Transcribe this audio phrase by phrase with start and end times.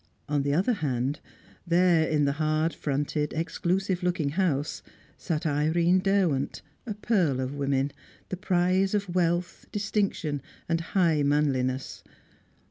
[0.27, 1.19] On the other hand,
[1.67, 4.81] there in the hard fronted, exclusive looking house
[5.15, 7.91] sat Irene Derwent, a pearl of women,
[8.29, 12.01] the prize of wealth, distinction, and high manliness.